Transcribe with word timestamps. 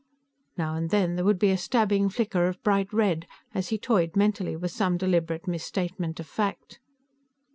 Now 0.57 0.73
and 0.73 0.89
then 0.89 1.15
there 1.15 1.23
would 1.23 1.37
be 1.37 1.51
a 1.51 1.57
stabbing 1.59 2.09
flicker 2.09 2.47
of 2.47 2.63
bright 2.63 2.91
red 2.91 3.27
as 3.53 3.69
he 3.69 3.77
toyed 3.77 4.15
mentally 4.15 4.55
with 4.55 4.71
some 4.71 4.97
deliberate 4.97 5.45
misstatement 5.47 6.19
of 6.19 6.25
fact. 6.25 6.79